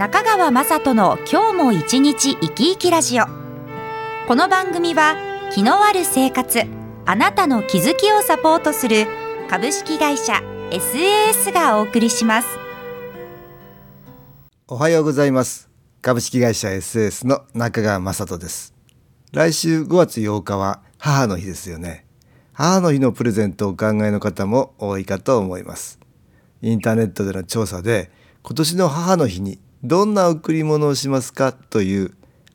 [0.00, 3.26] 中川雅人の今日も一日生き生きラジオ。
[4.26, 5.14] この番組は
[5.52, 6.62] 気のある生活
[7.04, 9.06] あなたの気づきをサポートする
[9.50, 10.40] 株式会社
[10.70, 12.48] SAS がお送りします。
[14.68, 15.68] おはようございます。
[16.00, 18.72] 株式会社 SAS の中川雅人です。
[19.32, 22.06] 来週5月8日は母の日ですよね。
[22.54, 26.00] 母の日のプレゼントをお考えの方も多いかと思います。
[26.62, 28.10] インターネットでの調査で
[28.42, 32.14] 今年の母の日にどんな贈り物をしますかという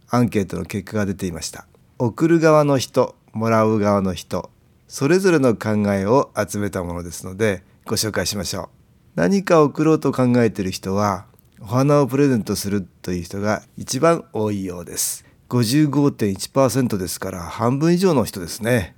[0.10, 1.66] アンケートの結果が出ていました。
[1.98, 4.52] 送る側の人もらう側の人
[4.88, 8.70] それぞれの考えを集めたものですのでご紹介しましょう。
[9.16, 11.26] 何か贈ろうと考えている人は
[11.60, 15.26] お花をプレゼントするという人が一番多いようです。
[15.50, 18.96] 55.1%ですから半分以上の人ですね。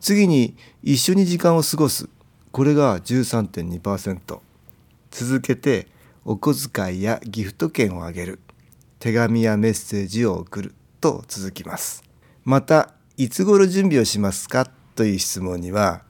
[0.00, 2.08] 次に一緒に時間を過ごす。
[2.52, 4.38] これが13.2%
[5.10, 5.88] 続けて
[6.30, 8.38] お小遣いやギフト券をあげる。
[8.98, 12.04] 手紙やメッセージを送ると続きます。
[12.44, 16.02] またいつ頃準備をしますかという質問には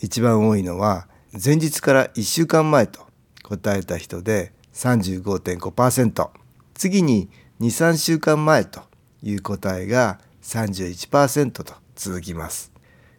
[0.00, 3.06] 一番多いのは前日から1週間前と
[3.44, 6.30] 答えた人で35.5%
[6.74, 8.80] 次に23週間前と
[9.22, 12.72] いう答えが31%と続きます。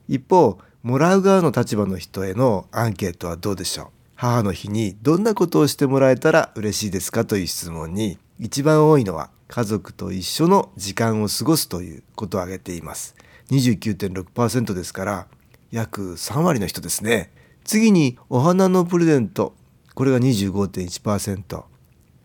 [0.09, 3.92] 一方もらう側の立場の人へのアンケートはどうでしょう？
[4.15, 13.15] 母の日にどんなことをしてもらえたら嬉しいですかという質問に一番多いのは家族と一緒の時間を過ごすということを挙げています。
[13.51, 15.27] 29.6%ですから
[15.71, 17.31] 約3割の人ですね。
[17.63, 19.53] 次にお花のプレゼント。
[19.95, 21.63] これが25.1%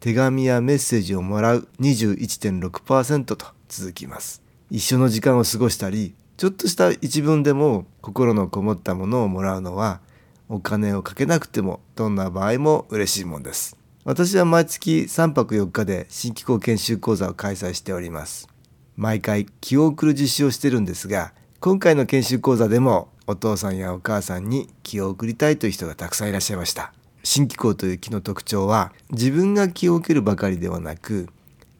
[0.00, 1.68] 手紙やメッセージをもらう。
[1.80, 4.42] 21.6%と続きます。
[4.70, 10.00] 一緒の時間を過ごしたりちょっとした一文でも心のこもったものをもらうのは
[10.48, 13.76] お金をかけなくてもどんな場合も嬉しいもんです。
[14.04, 18.48] 私は毎月3泊4日で新機構研修講座を開催しております。
[18.96, 26.92] 毎回気を送る実習をしてるんですが今回の研修講座でもお父さんやお母さんに気を送りたいという人がたくさんいらっしゃいました。
[27.22, 31.28] 新機構という気の特徴は自分が気を受けるばかりではなく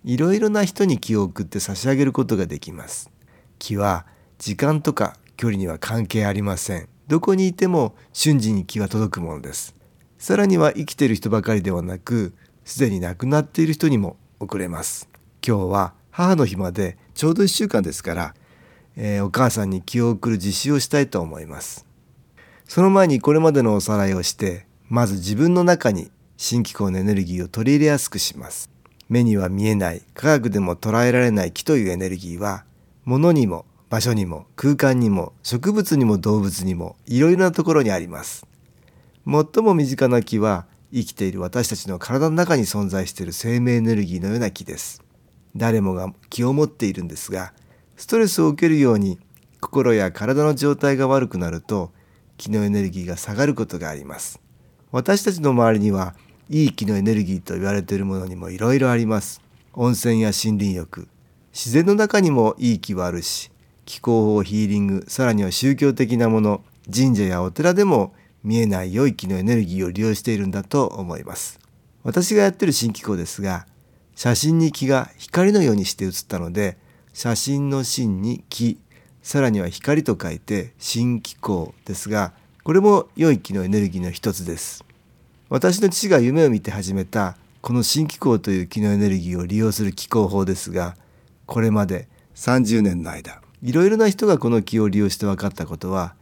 [0.04, 3.10] いろいろな人に気を送って差し上げることができます。
[3.58, 4.04] 気は
[4.38, 6.88] 時間とか距離には関係ありません。
[7.08, 9.74] どこにいても瞬時に気は届くものです。
[10.18, 12.34] さらには生きている人ばかりではなく
[12.66, 15.08] すでに亡くなっている人にも送れます。
[15.46, 18.34] 今日は母の日までちょうど1週間ですから、
[18.94, 21.86] えー、お母さんに気を送る実習をしたいと思います。
[22.66, 28.70] その前にこれまでのおさらいをしてまず自分の中に新機構のエネルギーを取り入れやすくします。
[29.08, 32.66] 目には見えない科学でも捉えられない気というエネルギーは
[33.06, 38.46] 物にも場所にも空間にも植物にも動物にもいろいろなところにあります。
[39.24, 45.02] 最も身近な木は生きている私たちの体の中に存在している生命エネルギーのような木です。
[45.56, 47.54] 誰もが気を持っているんですが
[47.96, 49.18] ストレスを受けるように
[49.60, 51.90] 心や体の状態が悪くなると
[52.36, 54.40] 気のエネルギーが下がることがあります。
[54.92, 56.14] 私たちの周りには
[56.50, 59.40] いい気のエネルギーと言われているものにもいろいろあります。
[59.72, 61.08] 温泉や森林浴。
[61.52, 63.50] 自然の中にもいい気はあるし
[63.88, 66.62] 気候法ヒーリングさらには宗教的なもの
[66.94, 71.58] 神社やお寺でも見えない良い気のエネルギーを利用しているんだと思います。
[72.04, 73.66] 私がやってる新機構ですが
[74.14, 76.76] 写真に気が光のようにして写ったので
[77.14, 78.78] 写真の真に気
[79.22, 82.34] さらには光と書いて新機構ですが
[82.64, 84.84] これも良い気のエネルギーの一つです。
[85.48, 90.94] 私の父が夢を見て始めたこの新機構という気のエネルギーを利用する気候法ですが
[91.46, 96.14] これまで30年の間いろいろな人がこの気を利用して分かったことは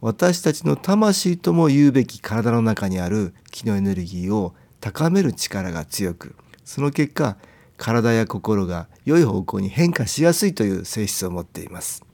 [0.00, 6.34] 私たちの魂とも言うべき体の中にある気のエネルギーを高める力が強く
[6.64, 7.36] その結果
[7.76, 12.04] 体や心が良い方向に変化しやすいという性質を持っています。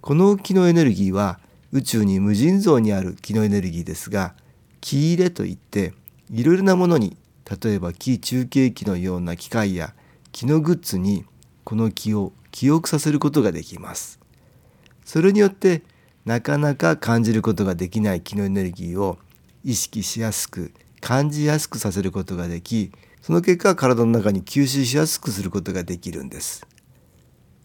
[0.00, 1.40] この気のエネルギーは
[1.72, 4.34] 宇宙に無尽蔵にある気のエネルギーですが
[4.80, 5.92] 気入れといって
[6.30, 7.16] いろいろなものに
[7.62, 9.94] 例えば気中継機のような機械や
[10.32, 11.24] 気のグッズに
[11.64, 14.18] この気を記憶させることができます。
[15.04, 15.82] それによって
[16.24, 19.18] なかなか感じることができない気のエネルギーを
[19.64, 22.92] 意識しやすく感じやすくさせることができ
[23.22, 26.66] その結果体の中に吸収しやすくすることができるんです。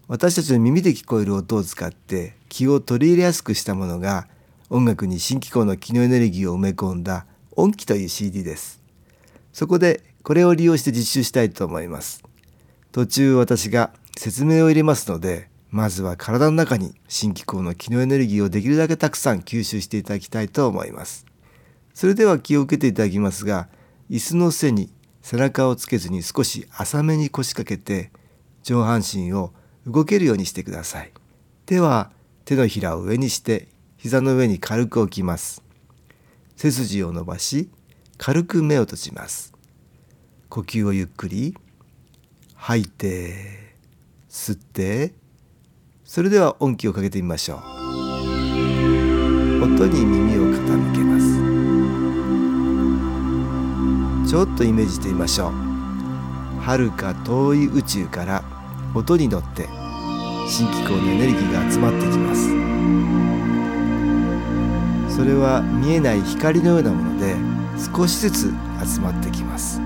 [0.08, 4.28] 私たちの耳で聞こえる音を使って気を取り入れやすくしたものが
[4.70, 7.26] 音楽に新機構の気のエネルギーを埋め込んだ
[7.56, 8.82] 音機という CD です。
[9.54, 12.24] そこでこれを利用して実習したいと思います。
[12.92, 21.26] 途中私が説明を入れますのでまずは体の中に新機構の気のエネルギーをできるだけたくさん吸収していただきたいと思います。
[21.94, 23.68] それでは気を受けていただきますが
[24.10, 28.12] 椅子の背に背中をつけずに少し浅めに腰掛けて
[28.62, 29.52] 上半身を
[29.88, 31.12] 動けるようにしてください。
[31.66, 32.12] 手は
[32.46, 33.68] 手のひらを上にして
[33.98, 35.64] 膝の上に軽く置きます。
[36.56, 37.70] 背筋を伸ばし
[38.18, 39.54] 軽く目を閉じます。
[40.50, 41.58] 呼吸をゆっくり。
[42.56, 43.73] 吐いて。
[44.34, 45.14] 吸って。
[46.04, 47.60] それでは音気をかけてみましょう。
[49.64, 51.20] 音に耳を傾けま
[54.26, 54.28] す。
[54.28, 55.52] ちょっとイメージしてみましょう。
[56.62, 58.44] 遥か遠い宇宙から
[58.96, 59.70] 音に乗って
[60.50, 62.50] 新機構のエネルギーが集まってきます。
[65.16, 67.36] それは見えない光のようなもので
[67.96, 68.52] 少しずつ
[68.84, 69.83] 集まってきます。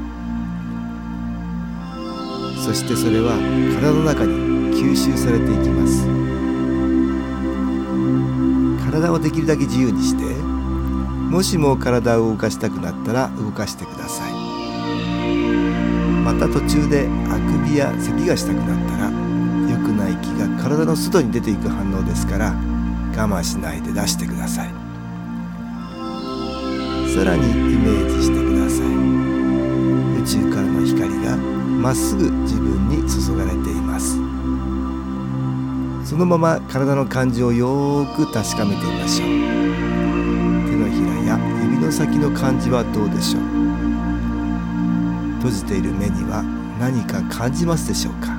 [2.67, 3.37] そしてそれは
[3.79, 6.05] 体の中に吸収されていきます。
[8.83, 14.33] 体をできるだけ自由にしてもしも体を動かしたくなったら動かしてください。
[16.25, 19.05] また途中であくびや咳がしたくなったら
[19.71, 24.73] 良くない気が体の外に出ていく反応ですから我慢しないで出してください。
[27.15, 28.87] さらにイメージしてください。
[30.21, 31.37] 宇宙からの光が
[31.77, 34.17] まっすぐ自分に注がれています。
[36.09, 39.27] そのまま体の感じをよーく確かめてみましょう。
[39.27, 43.43] 手のひらや指の先の感じはどうでしょう。
[45.37, 46.43] 閉じている目には
[46.79, 48.37] 何か感じますでしょうか。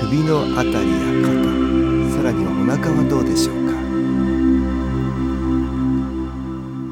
[0.00, 0.76] 首のあたりや
[1.26, 1.32] 肩
[2.16, 3.72] さらにはお腹はどうでしょうか。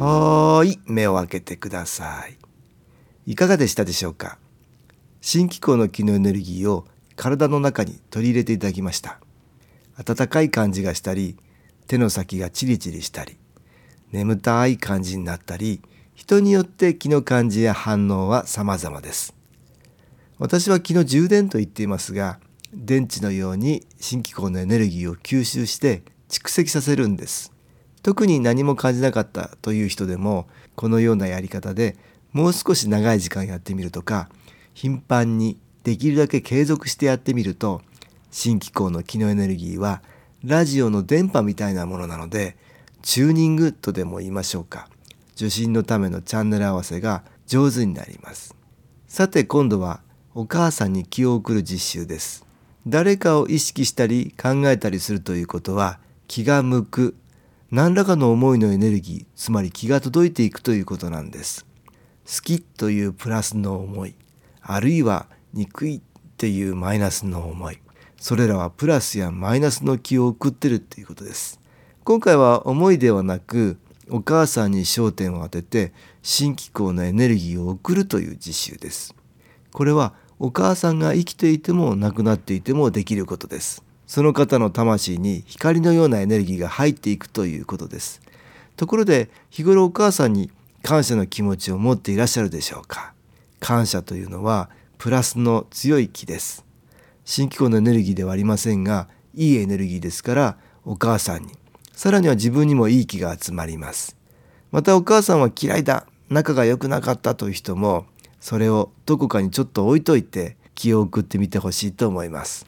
[0.05, 2.46] はーい目を開けてください。
[3.29, 4.39] いかがでしたでしょうか？
[5.21, 6.87] 新機構の気のエネルギーを
[7.17, 9.19] 体の中に取り入れていただきました。
[9.97, 11.37] 温かい感じがしたり
[11.89, 13.37] 手の先がチリチリしたり
[14.13, 15.81] 眠たい感じになったり
[16.15, 19.35] 人によって気の感じや反応は様々です。
[20.39, 22.39] 私は気の充電と言っていますが
[22.73, 27.53] 電池のように新機構のエネルギーを吸収して蓄積させるんです。
[28.05, 30.47] 特に何も感じなかったという人でも
[30.77, 31.97] このようなやり方で
[32.37, 34.29] もう少し長い時間やってみるとか
[34.75, 37.81] 頻繁にできるだけ継続してやってみると
[38.31, 40.03] 新機構の気のエネルギーは
[40.45, 42.59] ラジオの電波みたいなものなので
[43.01, 44.91] チューニングとでも言いましょうか。
[45.35, 48.55] 受信のためのチャンネル合わせが上手になります。
[49.09, 50.01] さて今度は
[50.35, 52.45] お母さんに気を送る実習です。
[52.87, 55.99] 誰かを意識したり考えたりするということは
[56.29, 57.17] 気が向く。
[57.71, 61.66] 何らかの思いのエネルギーつまり気が届いていくということなんです。
[62.27, 64.15] 好きというプラスの思い
[64.61, 66.01] あるいは憎いっ
[66.37, 67.79] ていうマイナスの思い
[68.19, 71.61] それらはプラスやマイナスの気を送ってるっていうことです。
[72.03, 73.79] 今回は思いではなく
[74.11, 75.93] お母さんに焦点を当てて
[76.23, 79.15] 新機構のエネルギーを送るという実習です。
[79.73, 83.85] これはお母さんが生きていても亡くなっていてもできることです。
[84.07, 88.21] その方の魂に光のようなエネルギーが入っていくということです。
[88.77, 90.51] ところで日頃お母さんに
[90.87, 93.13] 感謝の気持ちを持っていらっしゃるでしょうか？
[93.59, 96.65] 感謝というのはプラスの強い気です。
[97.25, 101.55] 新機構のエネルギーではありませんがいいエネルギーですからお母さんに。
[101.93, 104.17] さらには自分にもいい気が集まります。
[104.71, 108.07] またお母さんは嫌いだ仲が良くなかったという人も
[108.39, 112.65] それをどこかにちょっと置いといて気を送ってみてほしいと思います。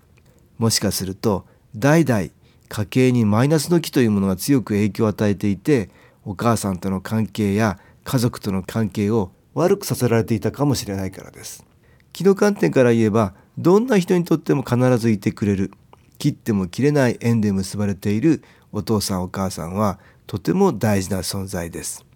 [0.58, 1.46] もしかすると
[1.76, 2.30] 代々
[2.68, 5.90] 家計にマイナスの気というものが強く影響を与えていて
[6.24, 11.66] お母さんとの関係や家族との関係を悪くさせられていたかもしれないからです。
[12.14, 15.70] 気の観点から言えばどんな人にとっても必ずいてくれる
[16.16, 22.06] 切っても切れない縁で結ばれているお父さんお母さんはとても大事な存在です。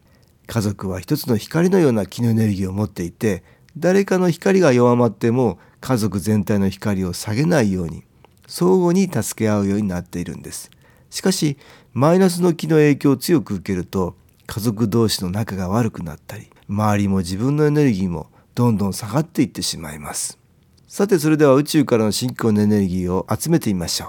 [0.47, 3.45] 家族は一つの光のような気のエネルギーを持っていて
[3.77, 8.03] 誰かの光が弱まっても家族全体の光を下げないように
[8.47, 10.71] 相互に助け合うようになっているんです。
[11.11, 11.59] しかし
[11.93, 14.17] マイナスの気の影響を強く受けると
[14.53, 20.39] 家族同士の仲が悪くなったり周りも自分のエネルギーもどんどん下がっていってしまいます。
[20.87, 24.09] さてそれでは宇宙からの信仰のエネルギーを集めてみましょ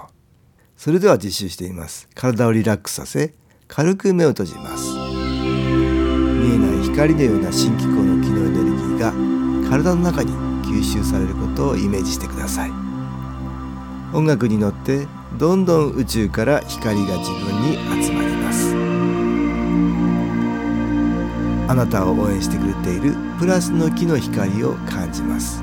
[0.76, 2.10] それでは実習してみます。
[2.14, 3.32] 体をリラックスさせ
[3.68, 4.84] 軽く目を閉じます。
[4.84, 10.34] 見えない光のような新機構の機能エネルギーが体の中に
[10.66, 12.70] 吸収されることをイメージしてください。
[14.12, 15.06] 音楽に乗って
[15.38, 18.73] どんどん宇宙から光が自分に集まります。
[21.66, 25.62] あなたを応援してくれているプラスの木の光を感じます。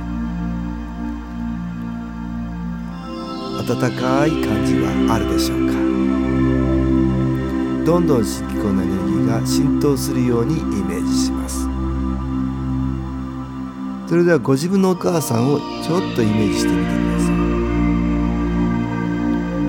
[3.59, 5.73] 温かい感じはあるでしょうか？
[7.85, 11.67] どんどん新機構のエネルギーが浸透するようにイメージします。
[14.09, 17.35] それではご自分のお母さんをちょっとイメージしてみてください。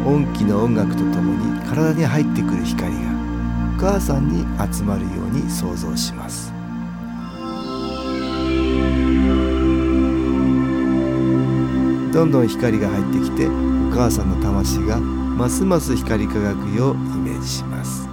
[0.04, 3.11] 音気の音楽とともに体に入ってくる光が
[3.82, 6.52] 母さんに集まるように想像します。
[12.12, 13.50] どんどん光が入ってきてお
[13.92, 18.06] 母さんの魂がますます光り輝くようイメージします。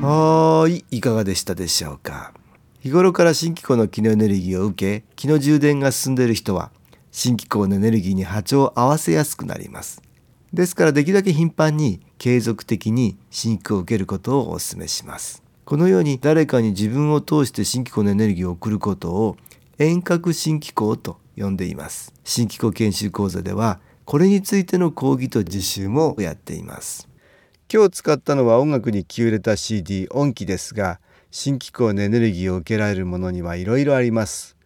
[0.00, 2.32] はーいいかがでしたでしょうか。
[2.80, 6.70] 日頃から新機構の気のエネルギーを受け気の充電が進んでいる人は
[7.10, 10.00] 新機構のエネルギーに波長を合わせやすくなります。
[10.52, 15.42] ですからできるだけ頻繁に継続的に新機構を受けることをお勧めします。
[15.64, 19.36] このように誰かに自分を通して新機構のエネルギーを送ることを
[19.78, 22.12] 遠隔新機構と呼んでいます。
[22.24, 27.08] 新機構研修講座ではこれについての講義と実習もやっています。
[27.72, 34.58] 今日使ったのは音楽に気を入れた CD 音機ですが新機構のエネルギーを受けられるものにはいろいろあります。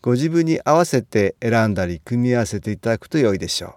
[0.00, 3.72] ご自分に合わせて選んだり組み合わせていただくと良いでしょう。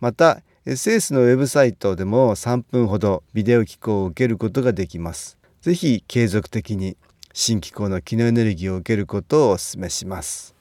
[0.00, 5.36] また SS のウェブサイトでも3分ほどビデオ機構を受けることができます。
[5.60, 6.96] ぜひ継続的に
[7.32, 10.54] 新機構の機能エネルギーを受けることをお勧めします。